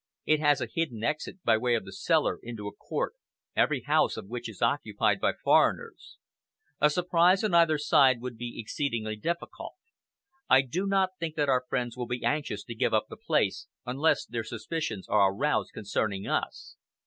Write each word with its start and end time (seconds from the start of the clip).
It 0.25 0.39
has 0.39 0.61
a 0.61 0.67
hidden 0.73 1.03
exit, 1.03 1.43
by 1.43 1.57
way 1.57 1.75
of 1.75 1.85
the 1.85 1.93
cellar, 1.93 2.39
into 2.41 2.67
a 2.67 2.73
court, 2.73 3.13
every 3.55 3.81
house 3.81 4.17
of 4.17 4.25
which 4.27 4.49
is 4.49 4.59
occupied 4.59 5.21
by 5.21 5.33
foreigners. 5.33 6.17
A 6.79 6.89
surprise 6.89 7.43
on 7.43 7.53
either 7.53 7.77
side 7.77 8.19
would 8.19 8.35
be 8.35 8.59
exceedingly 8.59 9.15
difficult. 9.15 9.73
I 10.49 10.63
do 10.63 10.87
not 10.87 11.11
think 11.19 11.35
that 11.35 11.49
our 11.49 11.65
friends 11.69 11.95
will 11.95 12.07
be 12.07 12.25
anxious 12.25 12.63
to 12.63 12.73
give 12.73 12.95
up 12.95 13.09
the 13.11 13.15
place, 13.15 13.67
unless 13.85 14.25
their 14.25 14.43
suspicions 14.43 15.07
are 15.07 15.31
aroused 15.31 15.71
concerning 15.73 16.25
us. 16.25 16.77